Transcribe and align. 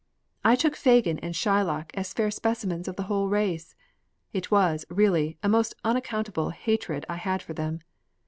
I 0.43 0.55
took 0.55 0.75
Fagin 0.75 1.19
and 1.19 1.35
Shylock 1.35 1.91
as 1.93 2.11
fair 2.11 2.31
specimens 2.31 2.87
of 2.87 2.95
the 2.95 3.03
whole 3.03 3.29
race. 3.29 3.75
It 4.33 4.49
was, 4.49 4.83
really, 4.89 5.37
a 5.43 5.47
most 5.47 5.75
unaccountable 5.83 6.49
hatred 6.49 7.05
I 7.07 7.17
had 7.17 7.43
for 7.43 7.53
them. 7.53 7.81